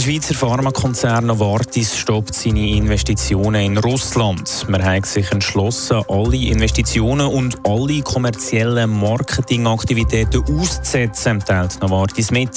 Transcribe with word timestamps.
Der 0.00 0.06
Schweizer 0.06 0.32
Pharmakonzern 0.32 1.26
Novartis 1.26 1.94
stoppt 1.94 2.34
seine 2.34 2.70
Investitionen 2.70 3.60
in 3.60 3.76
Russland. 3.76 4.64
Man 4.66 4.82
hat 4.82 5.04
sich 5.04 5.30
entschlossen, 5.30 6.00
alle 6.08 6.38
Investitionen 6.38 7.26
und 7.26 7.58
alle 7.66 8.00
kommerziellen 8.00 8.98
Marketingaktivitäten 8.98 10.42
auszusetzen, 10.42 11.40
teilt 11.40 11.82
Novartis 11.82 12.30
mit. 12.30 12.48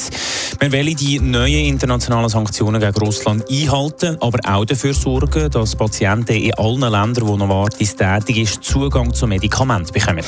Wir 0.58 0.72
wollen 0.72 0.95
die 0.95 1.20
neuen 1.20 1.66
internationalen 1.66 2.30
Sanktionen 2.30 2.80
gegen 2.80 2.98
Russland 2.98 3.44
einhalten, 3.52 4.16
aber 4.22 4.39
auch 4.50 4.64
dafür 4.64 4.94
sorgen, 4.94 5.52
dass 5.52 5.75
Patienten 5.75 6.38
in 6.38 6.53
allen 6.53 6.80
Ländern, 6.80 7.28
wo 7.28 7.36
Novartis 7.36 7.98
tätig 7.98 8.38
ist, 8.38 8.64
Zugang 8.64 9.14
zu 9.14 9.28
Medikamenten 9.28 9.91
bekommen. 9.91 10.23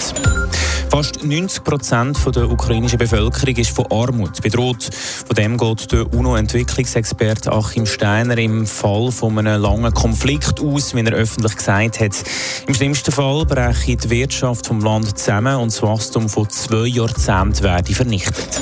Fast 0.89 1.23
90 1.23 1.63
Prozent 1.63 2.35
der 2.35 2.49
ukrainischen 2.49 2.97
Bevölkerung 2.97 3.55
ist 3.55 3.71
von 3.71 3.85
Armut 3.91 4.41
bedroht. 4.41 4.89
Von 4.93 5.35
dem 5.35 5.57
geht 5.57 5.91
der 5.91 6.13
UNO-Entwicklungsexperte 6.13 7.04
Achim 7.47 7.85
Steiner 7.85 8.37
im 8.37 8.65
Fall 8.65 9.11
von 9.11 9.37
einem 9.37 9.61
langen 9.61 9.93
Konflikt 9.93 10.59
aus, 10.59 10.95
wie 10.95 11.01
er 11.01 11.13
öffentlich 11.13 11.55
gesagt 11.55 11.99
hat. 11.99 12.23
Im 12.67 12.73
schlimmsten 12.73 13.11
Fall 13.11 13.45
breche 13.45 13.95
die 13.95 14.09
Wirtschaft 14.09 14.65
vom 14.65 14.81
Land 14.81 15.17
zusammen 15.17 15.57
und 15.57 15.71
das 15.71 15.83
Wachstum 15.83 16.29
von 16.29 16.49
zwei 16.49 16.87
Jahrzehnten 16.87 17.63
werde 17.63 17.93
vernichtet. 17.93 18.61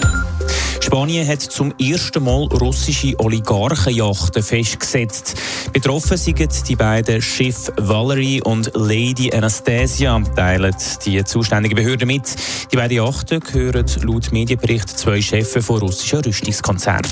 Spanien 0.82 1.28
hat 1.28 1.42
zum 1.42 1.74
ersten 1.80 2.24
Mal 2.24 2.44
russische 2.44 3.18
Oligarchenjachten 3.18 4.44
festgesetzt. 4.44 5.36
Betroffen 5.72 6.18
sind 6.18 6.68
die 6.68 6.76
beiden 6.76 7.22
Schiffe 7.22 7.74
Valerie 7.78 8.42
und 8.42 8.72
Lady 8.76 9.34
Anastasia, 9.34 10.22
teilen 10.36 10.76
die 11.06 11.24
zuständigen 11.24 11.78
Behörden 11.78 12.08
mit. 12.08 12.36
Die 12.72 12.76
beiden 12.76 12.98
Yachten 12.98 13.40
gehören 13.40 13.86
laut 14.02 14.32
Medienbericht 14.32 14.90
zwei 14.90 15.22
Chefs 15.22 15.66
von 15.66 15.80
russischen 15.80 16.20
Rüstungskonzernen. 16.20 17.10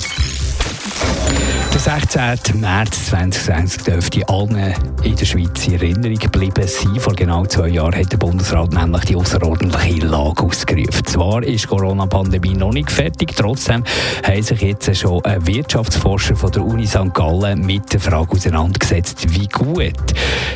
Der 1.73 1.79
16. 1.79 2.59
März 2.59 3.05
2020 3.07 3.83
dürfte 3.83 4.27
allen 4.27 4.73
in 5.03 5.15
der 5.15 5.25
Schweiz 5.25 5.65
in 5.67 5.73
Erinnerung 5.73 6.17
geblieben 6.17 6.67
sein. 6.67 6.99
Vor 6.99 7.13
genau 7.13 7.45
zwei 7.45 7.69
Jahren 7.69 7.95
hat 7.95 8.11
der 8.11 8.17
Bundesrat 8.17 8.73
nämlich 8.73 9.05
die 9.05 9.15
außerordentliche 9.15 10.05
Lage 10.05 10.43
ausgerufen. 10.43 11.05
Zwar 11.05 11.43
ist 11.43 11.63
die 11.63 11.67
Corona-Pandemie 11.67 12.55
noch 12.55 12.73
nicht 12.73 12.91
fertig, 12.91 13.33
trotzdem 13.35 13.83
haben 14.23 14.43
sich 14.43 14.61
jetzt 14.61 14.95
schon 14.97 15.21
Wirtschaftsforscher 15.23 16.35
von 16.35 16.51
der 16.51 16.65
Uni 16.65 16.85
St. 16.85 17.13
Gallen 17.13 17.65
mit 17.65 17.93
der 17.93 18.01
Frage 18.01 18.31
auseinandergesetzt, 18.33 19.33
wie 19.33 19.47
gut 19.47 19.95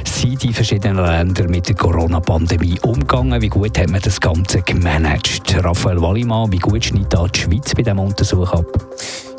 sind 0.03 0.43
die 0.43 0.53
verschiedenen 0.53 1.03
Länder 1.03 1.47
mit 1.47 1.69
der 1.69 1.75
Corona-Pandemie 1.75 2.79
umgegangen, 2.81 3.41
wie 3.41 3.49
gut 3.49 3.79
hat 3.79 3.89
man 3.89 4.01
das 4.01 4.19
Ganze 4.19 4.61
gemanagt. 4.61 5.55
Raphael 5.63 6.01
Wallimann, 6.01 6.51
wie 6.51 6.59
gut 6.59 6.83
schneidet 6.83 7.35
die 7.35 7.39
Schweiz 7.39 7.73
bei 7.73 7.83
diesem 7.83 7.99
Untersuch 7.99 8.51
ab? 8.51 8.65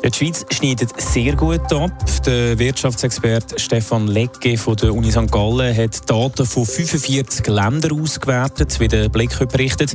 Die 0.03 0.13
Schweiz 0.13 0.45
schneidet 0.51 1.01
sehr 1.01 1.35
gut 1.35 1.73
ab. 1.73 1.91
Der 2.25 2.57
Wirtschaftsexperte 2.57 3.59
Stefan 3.59 4.07
Lecke 4.07 4.57
von 4.57 4.75
der 4.75 4.93
Uni 4.93 5.11
St. 5.11 5.31
Gallen 5.31 5.75
hat 5.75 6.09
Daten 6.09 6.45
von 6.45 6.65
45 6.65 7.47
Ländern 7.47 8.01
ausgewertet, 8.01 8.79
wie 8.79 8.87
der 8.87 9.09
Blick 9.09 9.37
berichtet. 9.49 9.93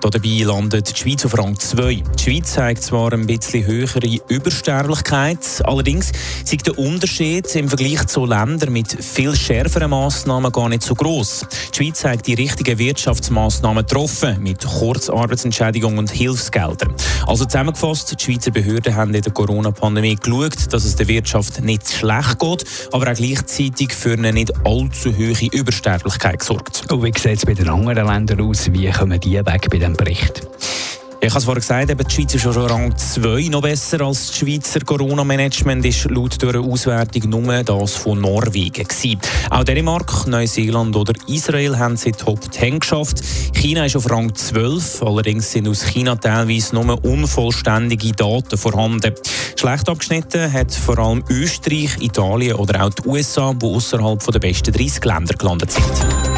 Dabei 0.00 0.44
landet 0.44 0.90
die 0.90 0.96
Schweiz 0.96 1.24
auf 1.26 1.36
Rang 1.36 1.58
2. 1.58 2.02
Die 2.16 2.22
Schweiz 2.22 2.52
zeigt 2.52 2.82
zwar 2.82 3.12
ein 3.12 3.26
bisschen 3.26 3.66
höhere 3.66 4.18
Übersterblichkeit, 4.28 5.38
allerdings 5.64 6.12
ist 6.50 6.66
der 6.66 6.78
Unterschied 6.78 7.54
im 7.56 7.68
Vergleich 7.68 8.06
zu 8.06 8.24
Ländern 8.24 8.72
mit 8.72 8.92
viel 9.02 9.34
schärferen 9.34 9.90
Massnahmen 9.90 10.52
gar 10.52 10.68
nicht 10.68 10.82
so 10.82 10.94
groß. 10.94 11.46
Die 11.72 11.76
Schweiz 11.76 11.98
zeigt 12.00 12.26
die 12.26 12.34
richtigen 12.34 12.78
Wirtschaftsmaßnahmen 12.78 13.84
getroffen, 13.84 14.42
mit 14.42 14.64
Kurzarbeitsentschädigung 14.64 15.98
und 15.98 16.10
Hilfsgeldern. 16.10 16.94
Also 17.26 17.44
zusammengefasst, 17.44 18.14
die 18.18 18.24
Schweizer 18.24 18.50
Behörden 18.50 18.94
haben 18.94 19.12
in 19.12 19.22
der 19.22 19.32
Corona-Pandemie 19.32 20.16
geschaut, 20.16 20.72
dass 20.72 20.84
es 20.84 20.96
der 20.96 21.08
Wirtschaft 21.08 21.60
nicht 21.60 21.90
schlecht 21.90 22.38
geht, 22.38 22.64
aber 22.92 23.10
auch 23.10 23.14
gleichzeitig 23.14 23.92
für 23.92 24.12
eine 24.12 24.32
nicht 24.32 24.52
allzu 24.64 25.12
hohe 25.12 25.48
Übersterblichkeit 25.52 26.38
gesorgt. 26.38 26.90
Und 26.90 27.02
wie 27.02 27.12
sieht 27.18 27.38
es 27.38 27.46
bei 27.46 27.54
den 27.54 27.68
anderen 27.68 28.06
Ländern 28.06 28.40
aus? 28.42 28.72
Wie 28.72 28.90
kommen 28.90 29.18
die 29.20 29.34
weg 29.44 29.68
bei 29.70 29.78
diesem 29.88 29.96
Bericht? 29.96 30.42
Ich 31.20 31.30
habe 31.30 31.40
es 31.40 31.44
vorhin 31.44 31.60
gesagt, 31.60 31.90
eben 31.90 32.06
die 32.06 32.14
Schweiz 32.14 32.34
ist 32.34 32.42
schon 32.42 32.56
Rang 32.56 32.96
2 32.96 33.48
noch 33.50 33.60
besser 33.60 34.02
als 34.02 34.28
das 34.28 34.38
Schweizer 34.38 34.80
Corona-Management 34.80 35.84
ist 35.84 36.08
laut 36.10 36.40
dieser 36.40 36.60
Auswertung 36.60 37.28
nur 37.28 37.64
das 37.64 37.96
von 37.96 38.20
Norwegen 38.20 38.86
gewesen. 38.86 39.18
Auch 39.50 39.64
Dänemark, 39.64 40.28
Neuseeland 40.28 40.94
oder 40.94 41.12
Israel 41.26 41.76
haben 41.76 41.96
sie 41.96 42.12
Top 42.12 42.52
10 42.52 42.78
geschafft. 42.78 43.20
China 43.52 43.84
ist 43.84 43.96
auf 43.96 44.08
Rang 44.08 44.32
12, 44.32 45.02
allerdings 45.02 45.50
sind 45.50 45.66
aus 45.66 45.84
China 45.84 46.14
teilweise 46.14 46.76
nur 46.76 47.04
unvollständige 47.04 48.12
Daten 48.12 48.56
vorhanden. 48.56 49.12
Schlecht 49.56 49.88
abgeschnitten 49.88 50.52
hat 50.52 50.72
vor 50.72 50.98
allem 50.98 51.24
Österreich, 51.28 52.00
Italien 52.00 52.54
oder 52.54 52.84
auch 52.84 52.90
die 52.90 53.08
USA, 53.08 53.52
die 53.52 53.66
außerhalb 53.66 54.24
der 54.24 54.38
besten 54.38 54.72
30 54.72 55.04
Länder 55.04 55.34
gelandet 55.34 55.72
sind. 55.72 56.37